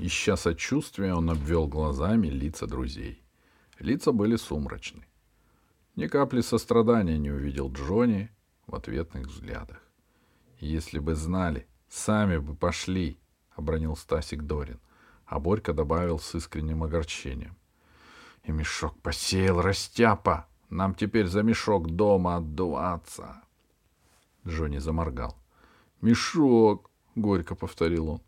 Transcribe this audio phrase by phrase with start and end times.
[0.00, 3.20] Ища сочувствия, он обвел глазами лица друзей.
[3.80, 5.04] Лица были сумрачны.
[5.96, 8.30] Ни капли сострадания не увидел Джонни
[8.68, 9.82] в ответных взглядах.
[10.60, 13.18] «Если бы знали, сами бы пошли»,—
[13.56, 14.78] обронил Стасик Дорин,
[15.26, 17.56] а Борька добавил с искренним огорчением.
[18.44, 20.46] «И мешок посеял растяпа!
[20.70, 23.42] Нам теперь за мешок дома отдуваться!»
[24.46, 25.36] Джонни заморгал.
[26.00, 28.22] «Мешок!»— горько повторил он.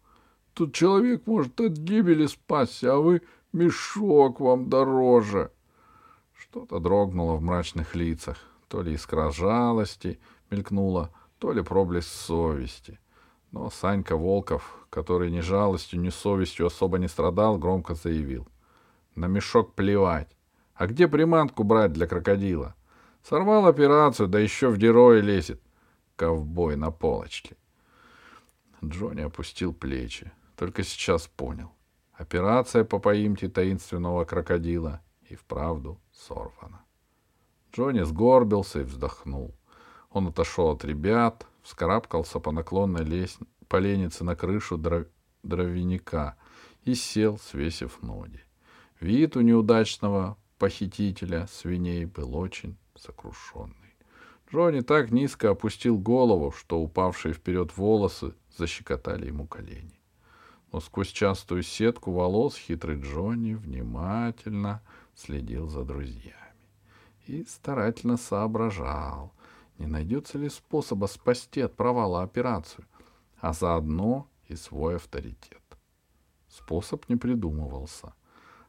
[0.61, 5.53] «Тут человек может от гибели спасся, а вы мешок вам дороже!»
[6.35, 8.37] Что-то дрогнуло в мрачных лицах,
[8.69, 13.01] то ли искра жалости мелькнула, то ли проблеск совести.
[13.53, 18.47] Но Санька Волков, который ни жалостью, ни совестью особо не страдал, громко заявил.
[19.15, 20.29] На мешок плевать.
[20.75, 22.75] А где приманку брать для крокодила?
[23.23, 25.63] Сорвал операцию, да еще в героя лезет.
[26.17, 27.57] Ковбой на полочке.
[28.85, 30.31] Джонни опустил плечи.
[30.61, 31.73] Только сейчас понял.
[32.13, 36.85] Операция по поимке таинственного крокодила и вправду сорвана.
[37.73, 39.55] Джонни сгорбился и вздохнул.
[40.11, 45.07] Он отошел от ребят, вскарабкался по наклонной лестнице, по лестнице на крышу дров...
[45.43, 46.37] дровяника
[46.85, 48.45] и сел, свесив ноги.
[49.01, 53.97] Вид у неудачного похитителя свиней был очень сокрушенный.
[54.53, 60.00] Джонни так низко опустил голову, что упавшие вперед волосы защекотали ему колени.
[60.73, 64.83] Но сквозь частую сетку волос хитрый Джонни внимательно
[65.15, 66.37] следил за друзьями
[67.27, 69.33] и старательно соображал,
[69.79, 72.85] не найдется ли способа спасти от провала операцию,
[73.41, 75.63] а заодно и свой авторитет.
[76.49, 78.15] Способ не придумывался,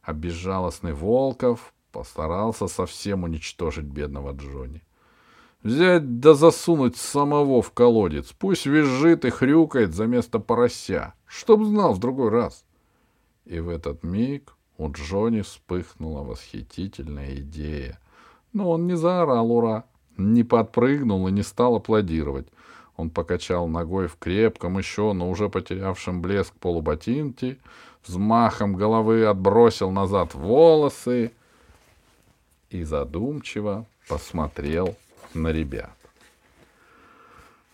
[0.01, 4.83] а безжалостный Волков постарался совсем уничтожить бедного Джонни.
[5.63, 11.93] Взять да засунуть самого в колодец, пусть визжит и хрюкает за место порося, чтоб знал
[11.93, 12.65] в другой раз.
[13.45, 17.99] И в этот миг у Джонни вспыхнула восхитительная идея.
[18.53, 19.85] Но он не заорал «Ура!»,
[20.17, 22.47] не подпрыгнул и не стал аплодировать.
[22.97, 27.59] Он покачал ногой в крепком еще, но уже потерявшем блеск полуботинки,
[28.05, 31.31] взмахом головы отбросил назад волосы
[32.71, 34.95] и задумчиво посмотрел
[35.33, 35.97] на ребят.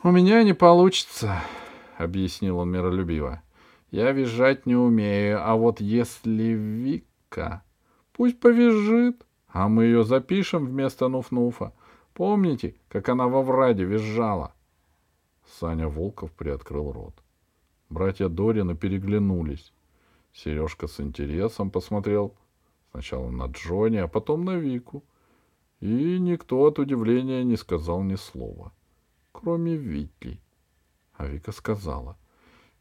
[0.03, 1.41] «У меня не получится»,—
[1.97, 3.41] объяснил он миролюбиво.
[3.91, 7.63] Я визжать не умею, а вот если Вика...
[8.11, 11.71] Пусть повизжит, а мы ее запишем вместо Нуф-Нуфа.
[12.15, 14.53] Помните, как она во враде визжала?
[15.59, 17.13] Саня Волков приоткрыл рот.
[17.89, 19.71] Братья Дорина переглянулись.
[20.33, 22.33] Сережка с интересом посмотрел
[22.91, 25.03] сначала на Джонни, а потом на Вику.
[25.79, 28.73] И никто от удивления не сказал ни слова,
[29.31, 30.41] кроме Вики.
[31.13, 32.17] А Вика сказала—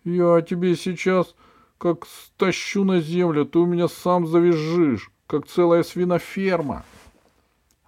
[0.06, 1.34] я тебе сейчас
[1.78, 6.84] как стащу на землю, ты у меня сам завяжешь, как целая свиноферма.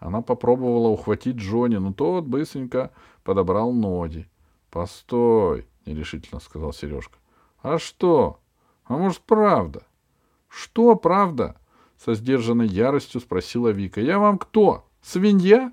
[0.00, 2.90] Она попробовала ухватить Джонни, но тот быстренько
[3.22, 4.28] подобрал ноги.—
[4.70, 7.18] Постой,— нерешительно сказал Сережка.—
[7.62, 8.40] А что?
[8.84, 9.86] А может, правда?—
[10.48, 11.54] Что правда?—
[11.98, 14.87] со сдержанной яростью спросила Вика.— Я вам кто?
[15.02, 15.72] Свинья?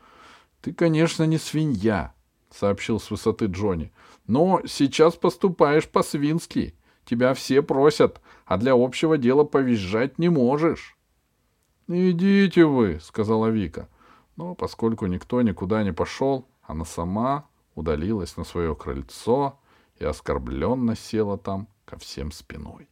[0.60, 2.14] —Ты, конечно, не свинья,—
[2.50, 3.92] сообщил с высоты Джонни.
[4.26, 6.74] Но сейчас поступаешь по-свински.
[7.04, 10.96] Тебя все просят, а для общего дела повизжать не можешь.—
[11.88, 13.88] Идите вы,— сказала Вика.
[14.36, 19.58] Но поскольку никто никуда не пошел, она сама удалилась на свое крыльцо
[19.98, 22.88] и оскорбленно села там ко всем спиной.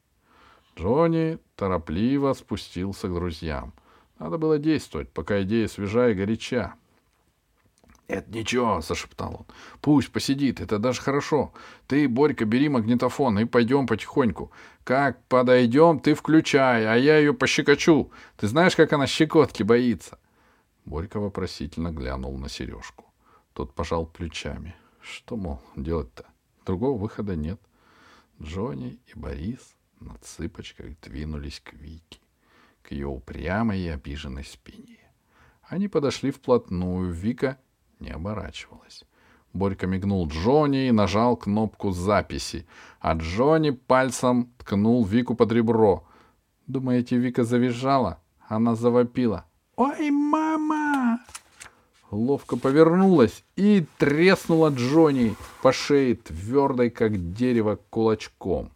[0.77, 3.73] Джонни торопливо спустился к друзьям.
[4.19, 6.75] Надо было действовать, пока идея свежа и горяча.
[8.09, 9.47] «Это ничего»,— зашептал он.
[9.83, 11.53] «Пусть посидит, это даже хорошо.
[11.87, 14.51] Ты, Борька, бери магнитофон и пойдем потихоньку.
[14.83, 18.11] Как подойдем, ты включай, а я ее пощекочу.
[18.39, 20.19] Ты знаешь, как она щекотки боится?»
[20.87, 23.05] Борька вопросительно глянул на сережку.
[23.53, 24.75] Тот пожал плечами.
[25.03, 26.25] Что, мол, делать-то?
[26.65, 27.61] Другого выхода нет.
[28.41, 32.21] Джонни и Борис на цыпочках двинулись к Вике,
[32.89, 34.99] к ее упрямой и обиженной спине.
[35.63, 37.13] Они подошли вплотную.
[37.13, 37.59] Вика
[38.01, 39.05] не оборачивалась.
[39.53, 42.67] Борька мигнул Джонни и нажал кнопку записи,
[42.99, 46.07] а Джонни пальцем ткнул Вику под ребро.
[46.67, 48.21] Думаете, Вика завизжала?
[48.49, 49.45] Она завопила.
[49.77, 51.21] «Ой, мама!»
[52.11, 58.73] Ловко повернулась и треснула Джонни по шее твердой, как дерево, кулачком.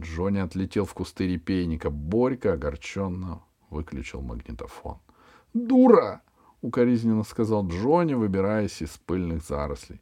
[0.00, 1.90] Джонни отлетел в кусты репейника.
[1.90, 4.98] Борька огорченно выключил магнитофон.
[5.54, 6.22] «Дура!»—
[6.60, 10.00] укоризненно сказал Джонни, выбираясь из пыльных зарослей.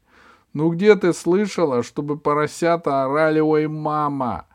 [0.53, 4.47] «Ну где ты слышала, чтобы поросята орали «Ой, мама»?»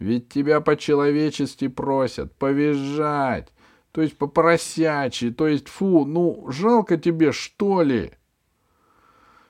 [0.00, 3.52] Ведь тебя по-человечески просят, повизжать,
[3.92, 8.12] то есть по-поросячьи, то есть, фу, ну, жалко тебе, что ли?»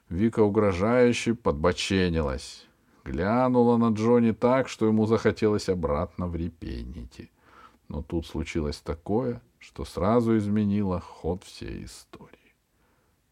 [0.09, 2.67] Вика угрожающе подбоченилась.
[3.05, 7.31] Глянула на Джонни так, что ему захотелось обратно в репейники.
[7.89, 12.55] Но тут случилось такое, что сразу изменило ход всей истории.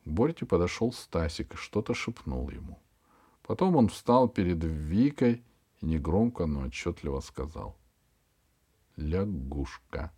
[0.04, 2.78] К Борьке подошел Стасик и что-то шепнул ему.
[3.42, 5.42] Потом он встал перед Викой
[5.80, 7.76] и негромко, но отчетливо сказал
[8.96, 10.12] «Лягушка»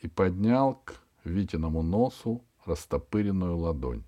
[0.00, 4.04] и поднял к Витиному носу растопыренную ладонь.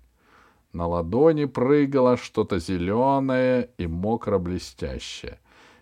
[0.77, 5.39] На ладони прыгало что-то зеленое и мокро-блестящее.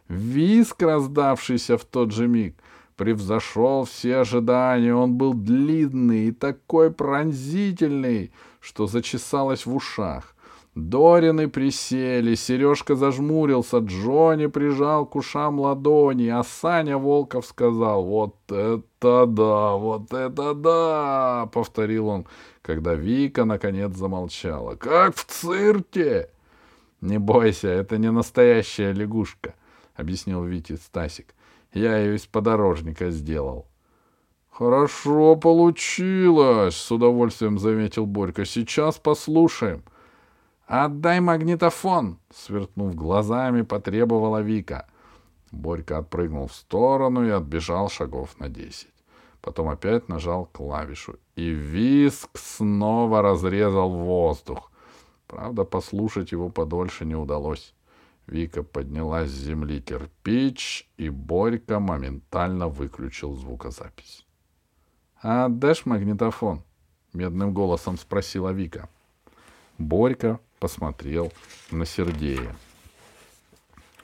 [0.07, 2.55] Виск, раздавшийся в тот же миг,
[2.95, 4.95] превзошел все ожидания.
[4.95, 8.31] Он был длинный и такой пронзительный,
[8.61, 10.33] что зачесалось в ушах.
[10.75, 19.25] Дорины присели, Сережка зажмурился, Джонни прижал к ушам ладони, а Саня Волков сказал «Вот это
[19.25, 22.25] да, вот это да!»— повторил он,
[22.65, 24.75] когда Вика наконец замолчала.
[24.75, 26.29] «Как в цирке!»
[26.99, 29.53] «Не бойся, это не настоящая лягушка»,—
[29.95, 31.35] объяснил Витя Стасик.
[31.73, 33.67] «Я ее из подорожника сделал».
[34.49, 38.45] «Хорошо получилось»,— с удовольствием заметил Борька.
[38.45, 39.83] «Сейчас послушаем».—
[40.67, 44.87] «Отдай магнитофон!»— сверкнув глазами, потребовала Вика.
[45.51, 48.94] Борька отпрыгнул в сторону и отбежал шагов на десять.
[49.45, 54.71] Потом опять нажал клавишу, и виск снова разрезал воздух.
[55.27, 57.75] Правда, послушать его подольше не удалось.
[58.25, 64.25] Вика подняла с земли кирпич, и Борька моментально выключил звукозапись.—
[65.21, 66.63] А отдашь магнитофон?—
[67.13, 68.89] медным голосом спросила Вика.
[69.77, 71.31] Борька посмотрел
[71.69, 72.55] на Сергея.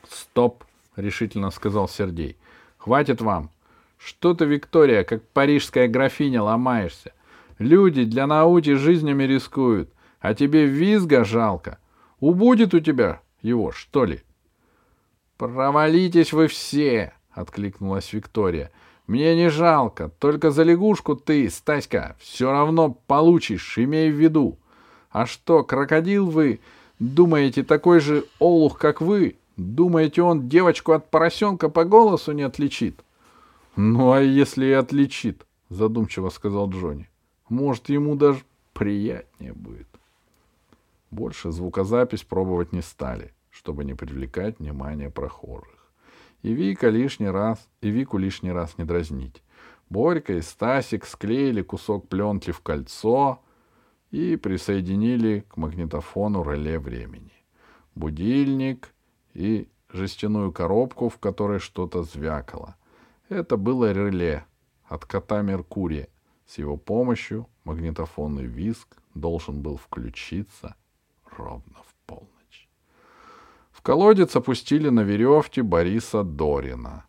[0.07, 0.63] «Стоп!»—
[0.95, 2.37] решительно сказал Сергей.
[2.77, 3.49] «Хватит вам!
[4.03, 7.13] Что ты, Виктория, как парижская графиня, ломаешься?
[7.59, 11.77] Люди для науки жизнями рискуют, а тебе визга жалко.
[12.19, 14.21] Убудет у тебя его, что ли?»
[15.37, 18.71] «Провалитесь вы все!»— откликнулась Виктория.
[19.05, 24.57] «Мне не жалко, только за лягушку ты, Стаська, все равно получишь, имей в виду.
[25.11, 26.59] А что, крокодил вы?
[26.97, 29.35] Думаете, такой же олух, как вы?
[29.57, 33.03] Думаете, он девочку от поросенка по голосу не отличит?
[33.81, 37.09] Ну, а если и отличит, задумчиво сказал Джонни.
[37.49, 38.43] Может, ему даже
[38.73, 39.87] приятнее будет.
[41.09, 45.91] Больше звукозапись пробовать не стали, чтобы не привлекать внимание прохожих.
[46.43, 49.41] И Вика лишний раз, и Вику лишний раз не дразнить.
[49.89, 53.41] Борька и Стасик склеили кусок пленки в кольцо—
[54.11, 57.31] и присоединили к магнитофону реле времени.
[57.95, 58.93] Будильник
[59.33, 62.75] и жестяную коробку, в которой что-то звякало.
[63.31, 64.43] Это было реле
[64.83, 66.09] от кота Меркурия.
[66.45, 70.75] С его помощью магнитофонный виск должен был включиться
[71.37, 72.67] ровно в полночь.
[73.71, 77.05] В колодец опустили на веревке Бориса Дорина.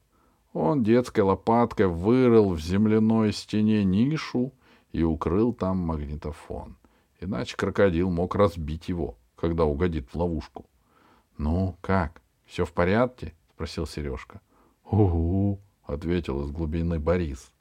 [0.53, 4.53] Он детской лопаткой вырыл в земляной стене нишу
[4.93, 6.77] и укрыл там магнитофон.
[7.19, 10.67] Иначе крокодил мог разбить его, когда угодит в ловушку.—
[11.37, 12.23] Ну, как?
[12.45, 14.41] Все в порядке?— спросил Сережка.—
[14.85, 17.53] Угу,— ответил из глубины Борис.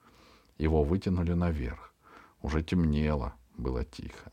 [0.58, 1.94] Его вытянули наверх.
[2.42, 4.32] Уже темнело, было тихо.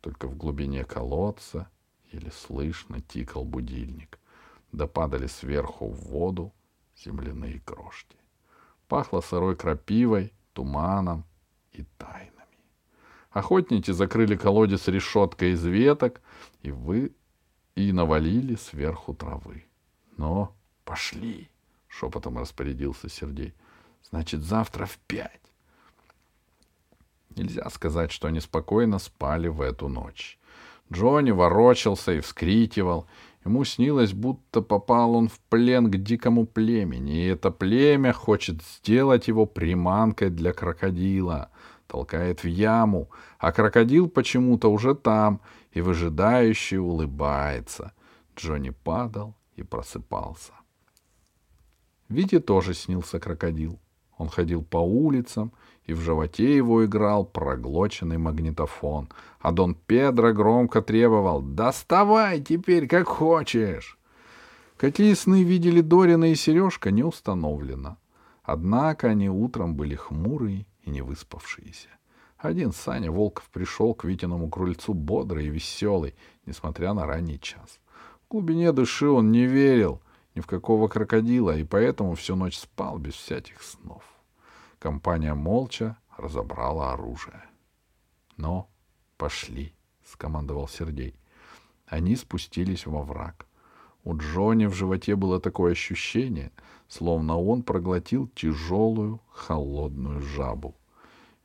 [0.00, 1.68] Только в глубине колодца
[2.12, 4.18] еле слышно тикал будильник.
[4.72, 6.52] Да падали сверху в воду
[6.96, 8.16] земляные крошки.
[8.88, 11.24] Пахло сырой крапивой, туманом
[11.72, 12.32] и тайной.
[13.30, 16.22] Охотники закрыли колодец решеткой из веток
[16.62, 17.14] и вы
[17.74, 19.66] и навалили сверху травы.
[20.16, 21.50] Но пошли,
[21.98, 23.54] шепотом распорядился Сергей.
[24.10, 25.40] Значит, завтра в пять.
[27.34, 30.38] Нельзя сказать, что они спокойно спали в эту ночь.
[30.92, 33.06] Джонни ворочался и вскрикивал.
[33.44, 39.28] Ему снилось, будто попал он в плен к дикому племени, и это племя хочет сделать
[39.28, 41.50] его приманкой для крокодила
[41.86, 45.40] толкает в яму, а крокодил почему-то уже там
[45.72, 47.92] и выжидающе улыбается.
[48.36, 50.52] Джонни падал и просыпался.
[52.08, 53.78] Вите тоже снился крокодил.
[54.18, 55.52] Он ходил по улицам,
[55.84, 59.08] и в животе его играл проглоченный магнитофон,
[59.40, 63.98] а Дон Педро громко требовал «Доставай теперь, как хочешь!»
[64.76, 67.96] Какие сны видели Дорина и Сережка, не установлено.
[68.42, 71.88] Однако они утром были хмурые и не выспавшиеся.
[72.36, 77.80] Один Саня Волков пришел к Витиному крыльцу бодрый и веселый, несмотря на ранний час.
[78.26, 80.02] В глубине души он не верил
[80.36, 84.04] ни в какого крокодила, и поэтому всю ночь спал без всяких снов.
[84.78, 87.42] Компания молча разобрала оружие.
[88.36, 88.68] «Но
[89.16, 89.72] пошли»,—
[90.04, 91.14] скомандовал Сергей.
[91.86, 93.46] Они спустились во враг.
[94.04, 96.52] У Джонни в животе было такое ощущение,
[96.86, 100.76] словно он проглотил тяжелую холодную жабу.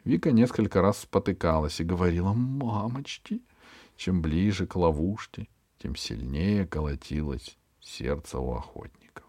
[0.03, 3.41] Вика несколько раз спотыкалась и говорила «мамочки».
[3.95, 9.25] Чем ближе к ловушке, тем сильнее колотилось сердце у охотников.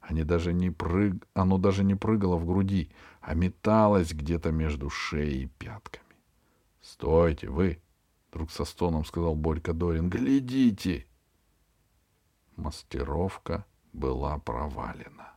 [0.00, 1.26] Они даже не прыг...
[1.34, 6.04] Оно даже не прыгало в груди, а металось где-то между шеей и пятками.—
[6.80, 7.82] Стойте, вы!—
[8.30, 11.06] вдруг со стоном сказал Борька Дорин.— Глядите!
[12.56, 15.34] Мастеровка была провалена.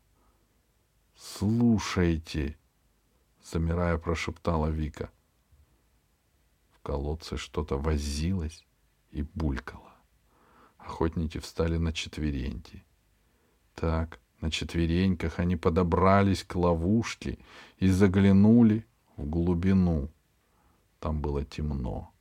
[1.15, 2.57] —Слушайте!—
[3.43, 5.11] замирая, прошептала Вика.
[6.71, 8.65] В колодце что-то возилось
[9.11, 9.92] и булькало.
[10.85, 12.83] Охотники встали на четвереньки.
[13.73, 17.39] Так, на четвереньках они подобрались к ловушке
[17.77, 18.85] и заглянули
[19.15, 20.09] в глубину.
[20.99, 22.11] Там было темно,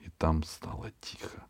[0.00, 1.44] и там стало тихо.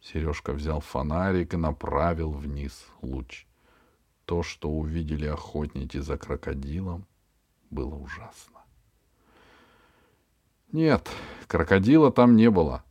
[0.00, 3.46] Сережка взял фонарик и направил вниз луч.
[4.26, 7.06] То, что увидели охотники за крокодилом,
[7.70, 8.60] было ужасно.
[10.72, 11.10] Нет,
[11.46, 12.84] крокодила там не было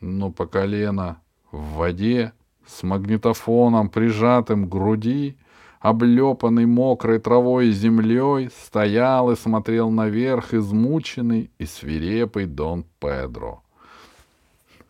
[0.00, 2.32] но по колено в воде,
[2.66, 5.36] с магнитофоном, прижатым к груди,
[5.80, 13.62] облепанный мокрой травой и землей, стоял и смотрел наверх измученный и свирепый Дон Педро.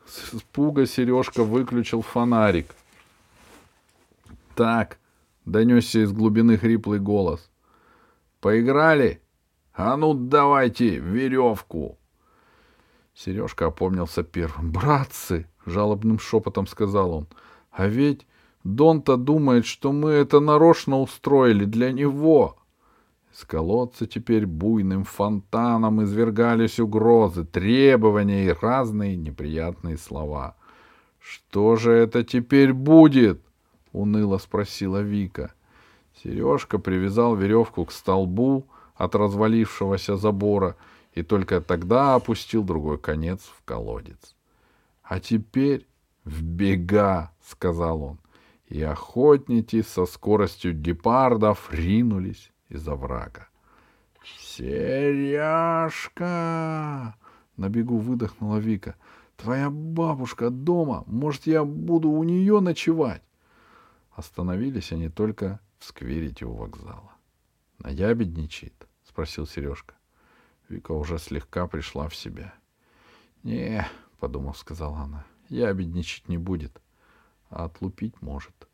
[0.06, 2.75] С испуга Сережка выключил фонарик.
[4.54, 4.98] «Так»,—
[5.44, 7.50] донесся из глубины хриплый голос,—
[8.40, 9.20] «поиграли?
[9.75, 11.98] А ну давайте веревку!»
[13.16, 14.70] Сережка опомнился первым.
[14.70, 17.26] «Братцы!»— жалобным шепотом сказал он.
[17.70, 18.26] «А ведь
[18.62, 22.58] Дон-то думает, что мы это нарочно устроили для него!»
[23.32, 30.54] Из колодца теперь буйным фонтаном извергались угрозы, требования и разные неприятные слова.
[31.18, 33.40] «Что же это теперь будет?»—
[33.92, 35.54] уныло спросила Вика.
[36.23, 40.76] Сережка привязал веревку к столбу от развалившегося забора—
[41.16, 44.37] и только тогда опустил другой конец в колодец.
[45.02, 45.88] «А теперь
[46.25, 48.20] в бега!»— сказал он,
[48.68, 53.49] и охотники со скоростью гепардов ринулись из оврага.
[54.40, 54.66] «Сережка!»—
[57.56, 58.96] на бегу выдохнула Вика.
[59.38, 61.02] «Твоя бабушка дома.
[61.06, 63.23] Может, я буду у нее ночевать?»
[64.11, 67.12] Остановились они только в скверите у вокзала.
[67.78, 69.94] «Наябедничает?»— спросил Сережка.
[70.68, 72.52] Вика уже слегка пришла в себя.
[73.42, 73.87] «Не»,—
[74.20, 76.80] подумав, сказала она,— «я обедничать не будет,
[77.50, 78.68] а отлупить может.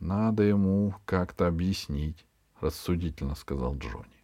[0.00, 2.26] Надо ему как-то объяснить»,—
[2.60, 4.20] рассудительно сказал Джонни.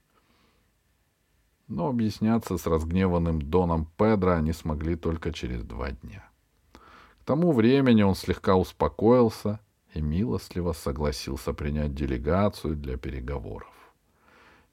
[1.68, 6.28] Но объясняться с разгневанным Доном Педро они смогли только через два дня.
[6.72, 9.60] К тому времени он слегка успокоился
[9.94, 13.75] и милостливо согласился принять делегацию для переговоров.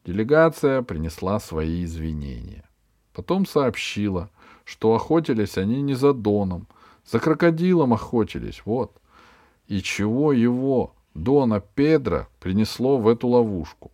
[0.05, 2.69] Делегация принесла свои извинения.
[3.13, 4.29] Потом сообщила,
[4.65, 6.67] что охотились они не за Доном,
[7.05, 9.00] за крокодилом охотились, вот.
[9.67, 13.91] И чего его, Дона Педро, принесло в эту ловушку.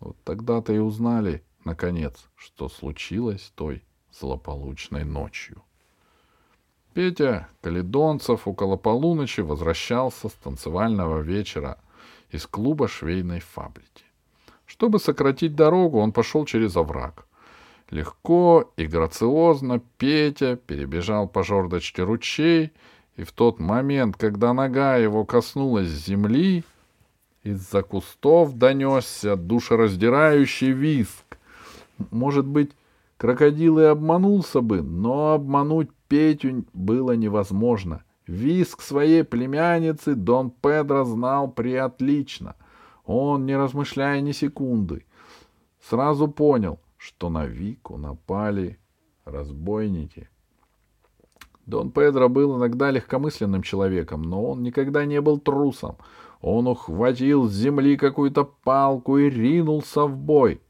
[0.00, 5.62] Вот тогда-то и узнали, наконец, что случилось той злополучной ночью.
[6.94, 11.78] Петя Каледонцев около полуночи возвращался с танцевального вечера
[12.30, 14.05] из клуба швейной фабрики.
[14.66, 17.26] Чтобы сократить дорогу, он пошел через овраг.
[17.90, 22.72] Легко и грациозно Петя перебежал по жердочке ручей,
[23.16, 26.64] и в тот момент, когда нога его коснулась земли,
[27.44, 31.38] из-за кустов донесся душераздирающий виск.
[32.10, 32.72] Может быть,
[33.18, 38.02] крокодил и обманулся бы, но обмануть Петю было невозможно.
[38.26, 42.56] Виск своей племянницы Дон Педро знал приотлично—
[43.06, 45.04] он, не размышляя ни секунды,
[45.80, 48.78] сразу понял, что на Вику напали
[49.24, 50.28] разбойники.
[51.66, 55.96] Дон Педро был иногда легкомысленным человеком, но он никогда не был трусом.
[56.40, 60.60] Он ухватил с земли какую-то палку и ринулся в бой.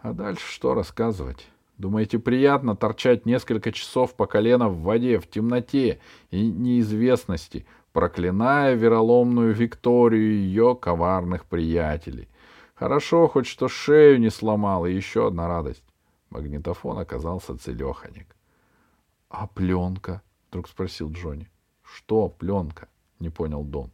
[0.00, 1.48] А дальше что рассказывать?
[1.78, 6.00] Думаете, приятно торчать несколько часов по колено в воде, в темноте
[6.30, 12.28] и неизвестности, проклиная вероломную Викторию и ее коварных приятелей.
[12.74, 15.84] Хорошо хоть что шею не сломал, и еще одна радость.
[16.30, 18.36] Магнитофон оказался целеханик.—
[19.28, 21.48] А пленка?— вдруг спросил Джонни.—
[21.82, 22.88] Что пленка?—
[23.20, 23.90] не понял Дон.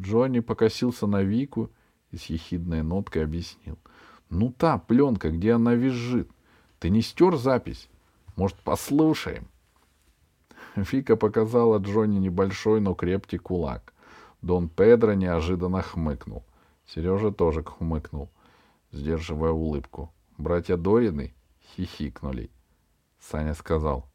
[0.00, 1.70] Джонни покосился на Вику
[2.10, 3.78] и с ехидной ноткой объяснил.
[4.28, 6.30] «Ну та пленка, где она визжит.
[6.78, 7.88] Ты не стер запись?
[8.36, 9.48] Может, послушаем?»
[10.76, 13.92] Вика показала Джонни небольшой, но крепкий кулак.
[14.42, 16.44] Дон Педро неожиданно хмыкнул.
[16.86, 18.30] Сережа тоже хмыкнул,
[18.90, 20.12] сдерживая улыбку.
[20.38, 21.34] Братья Дорины
[21.76, 22.50] хихикнули.
[23.20, 24.06] Саня сказал.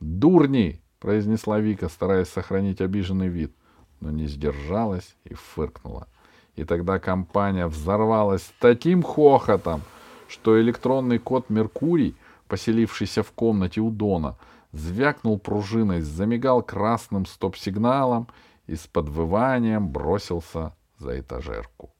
[0.00, 3.52] «Дурни!»— произнесла Вика, стараясь сохранить обиженный вид,
[4.00, 6.08] но не сдержалась и фыркнула.
[6.56, 9.82] И тогда компания взорвалась таким хохотом,
[10.28, 12.14] что электронный кот Меркурий,
[12.48, 14.36] поселившийся в комнате у Дона,
[14.74, 18.28] звякнул пружиной, замигал красным стоп-сигналом
[18.66, 21.90] и с подвыванием бросился за этажерку.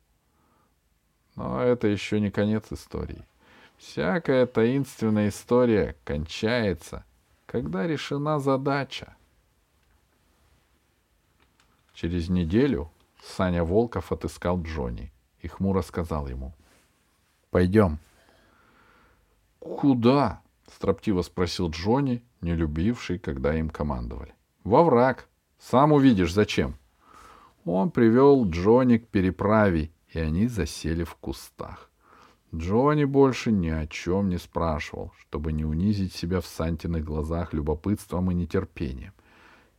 [1.36, 3.24] Но это еще не конец истории.
[3.76, 7.04] Всякая таинственная история кончается,
[7.46, 9.16] когда решена задача.
[11.92, 12.90] Через неделю
[13.22, 16.54] Саня Волков отыскал Джонни и хмуро сказал ему.
[17.50, 17.98] «Пойдем».
[19.60, 20.40] «Куда?»—
[20.74, 24.34] строптиво спросил Джонни, не любивший, когда им командовали.
[24.64, 25.28] «Во враг.
[25.58, 26.76] Сам увидишь, зачем».
[27.64, 31.90] Он привел Джонни к переправе, и они засели в кустах.
[32.54, 38.30] Джонни больше ни о чем не спрашивал, чтобы не унизить себя в Сантиных глазах любопытством
[38.30, 39.12] и нетерпением.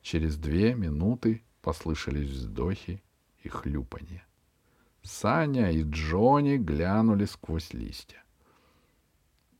[0.01, 3.01] Через две минуты послышались вздохи
[3.43, 4.25] и хлюпанье.
[5.03, 8.24] Саня и Джонни глянули сквозь листья.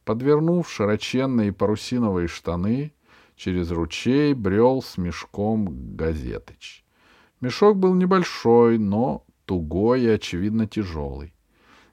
[0.05, 2.93] Подвернув широченные парусиновые штаны,
[3.35, 6.85] через ручей брел с мешком Газетыч.
[7.41, 11.33] Мешок был небольшой, но тугой и, очевидно, тяжелый.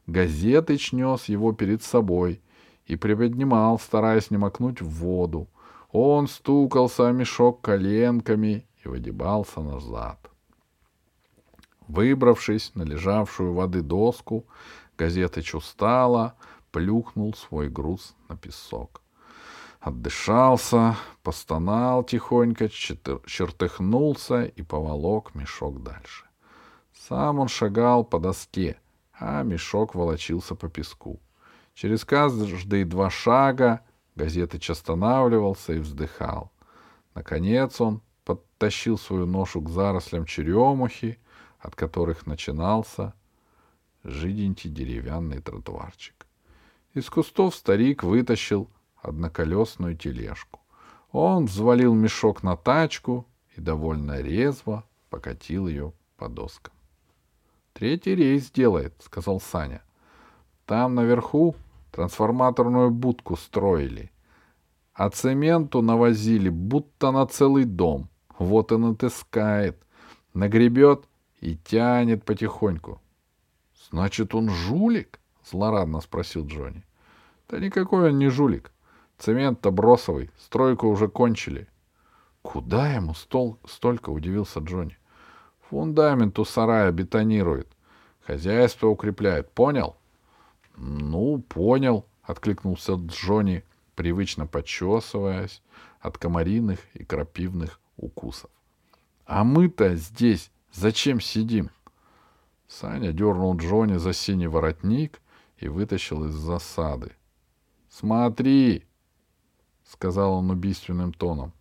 [0.06, 2.42] Газетыч нес его перед собой
[2.84, 5.48] и приподнимал, стараясь не макнуть в воду.
[5.90, 10.18] Он стукался о мешок коленками и выгибался назад.
[11.88, 14.46] Выбравшись на лежавшую воды доску,
[14.98, 16.34] Газетыч устало
[16.72, 19.02] плюхнул свой груз на песок.
[19.80, 26.26] Отдышался, постонал тихонько, чертыхнулся и поволок мешок дальше.
[26.94, 28.76] Сам он шагал по доске,
[29.18, 31.20] а мешок волочился по песку.
[31.74, 33.80] Через каждые два шага
[34.14, 36.52] Газетыч останавливался и вздыхал.
[37.14, 41.18] Наконец он подтащил свою ношу к зарослям черемухи,
[41.58, 43.14] от которых начинался
[44.04, 46.21] жиденький деревянный тротуарчик.
[46.94, 48.68] Из кустов старик вытащил
[49.00, 50.60] одноколесную тележку.
[51.10, 53.26] Он взвалил мешок на тачку
[53.56, 56.74] и довольно резво покатил ее по доскам.
[57.72, 59.82] Третий рейс делает, сказал Саня.
[60.66, 61.56] Там наверху
[61.92, 64.10] трансформаторную будку строили,
[64.92, 68.10] а цементу навозили, будто на целый дом.
[68.38, 69.82] Вот он натыскает,
[70.34, 71.08] нагребет
[71.40, 73.00] и тянет потихоньку.—
[73.90, 75.18] Значит, он жулик?—
[75.52, 76.82] злорадно спросил Джонни.—
[77.48, 78.72] Да никакой он не жулик.
[79.18, 81.68] Цемент-то бросовый, стройку уже кончили.—
[82.42, 84.96] Куда ему стол столько?— удивился Джонни.
[85.68, 87.66] Фундамент у сарая бетонирует.
[88.26, 89.50] Хозяйство укрепляет.
[89.52, 89.96] Понял?—
[90.76, 95.62] Ну, понял,— откликнулся Джонни, привычно почесываясь
[96.00, 98.50] от комариных и крапивных укусов.—
[99.26, 101.70] А мы-то здесь зачем сидим?
[102.68, 105.21] Саня дернул Джонни за синий воротник
[105.62, 107.12] и вытащил из засады.—
[107.88, 108.84] Смотри!—
[109.84, 111.52] сказал он убийственным тоном.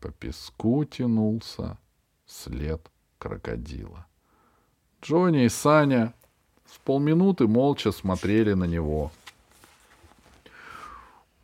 [0.00, 1.76] По песку тянулся
[2.26, 4.06] след крокодила.
[5.02, 6.14] Джонни и Саня
[6.64, 9.10] с полминуты молча смотрели на него.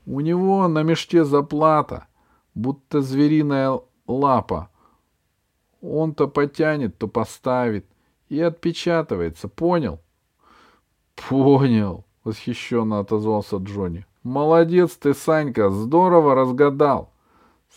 [0.06, 2.06] У него на мешке заплата,
[2.54, 4.70] будто звериная лапа.
[5.80, 7.86] Он то потянет, то поставит
[8.28, 10.00] и отпечатывается, понял?
[11.16, 14.06] Понял, восхищенно отозвался Джонни.
[14.22, 17.10] Молодец ты, Санька, здорово разгадал.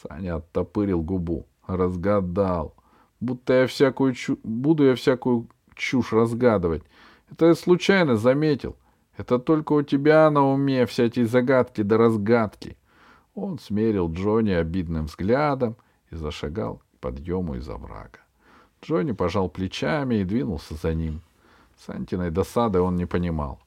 [0.02, 1.46] Саня оттопырил губу.
[1.68, 2.76] Разгадал
[3.20, 4.40] будто я всякую чу...
[4.44, 6.84] буду я всякую чушь разгадывать.
[7.32, 8.76] Это я случайно заметил.
[9.18, 12.78] Это только у тебя на уме все эти загадки да разгадки.
[13.36, 15.76] Он смерил Джонни обидным взглядом
[16.10, 18.20] и зашагал к подъему из оврага.
[18.82, 21.22] Джонни пожал плечами и двинулся за ним.
[21.86, 23.60] Сантиной досады он не понимал.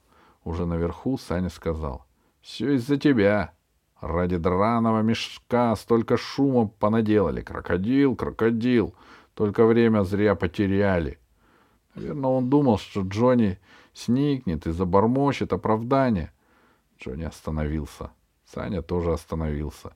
[0.43, 2.05] Уже наверху Саня сказал.—
[2.41, 3.53] Все из-за тебя.
[4.01, 7.41] Ради драного мешка столько шума понаделали.
[7.41, 8.93] Крокодил, крокодил.
[9.33, 11.19] Только время зря потеряли.
[11.95, 13.59] Наверное, он думал, что Джонни
[13.93, 16.33] сникнет и забормочет оправдание.
[16.99, 18.11] Джонни остановился.
[18.45, 19.95] Саня тоже остановился.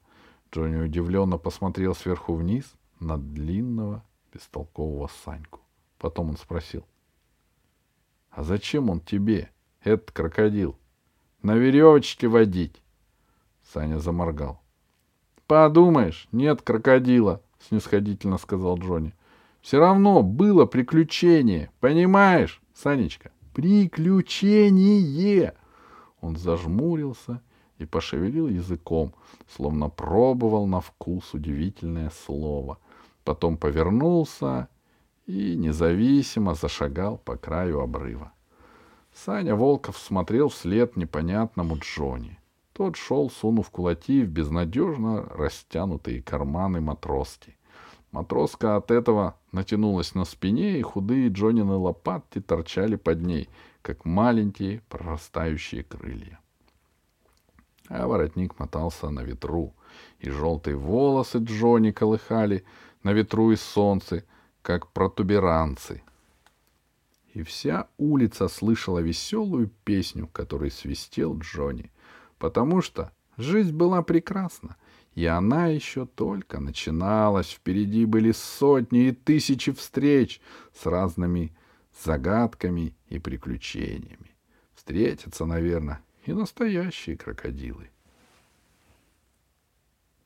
[0.54, 4.04] Джонни удивленно посмотрел сверху вниз на длинного,
[4.34, 5.60] бестолкового Саньку.
[6.00, 6.86] Потом он спросил.
[8.38, 9.50] А зачем он тебе,
[9.84, 10.78] этот крокодил?
[11.42, 12.84] На веревочке водить?
[13.74, 14.62] Саня заморгал.
[15.48, 19.16] Подумаешь, нет крокодила, снисходительно сказал Джонни.
[19.62, 23.32] Все равно было приключение, понимаешь, Санечка?
[23.56, 25.56] Приключение!
[26.22, 27.42] Он зажмурился
[27.80, 29.16] и пошевелил языком,
[29.50, 32.78] словно пробовал на вкус удивительное слово.
[33.24, 34.70] Потом повернулся
[35.28, 38.32] и независимо зашагал по краю обрыва.
[39.14, 42.40] Саня Волков смотрел вслед непонятному Джонни.
[42.74, 47.58] Тот шел, сунув кулаки в безнадежно растянутые карманы матроски.
[48.12, 53.50] Матроска от этого натянулась на спине, и худые Джонины лопатки торчали под ней,
[53.82, 56.40] как маленькие прорастающие крылья.
[57.90, 59.74] А воротник мотался на ветру,
[60.20, 62.64] и желтые волосы Джонни колыхали
[63.04, 64.24] на ветру и солнце,
[64.68, 66.04] как протуберанцы.
[67.34, 71.90] И вся улица слышала веселую песню, которую свистел Джонни,
[72.38, 74.76] потому что жизнь была прекрасна,
[75.16, 77.52] и она еще только начиналась.
[77.52, 80.42] Впереди были сотни и тысячи встреч
[80.78, 81.56] с разными
[82.04, 84.36] загадками и приключениями.
[84.76, 87.90] Встретятся, наверное, и настоящие крокодилы—